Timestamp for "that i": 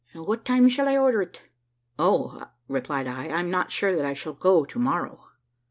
3.95-4.13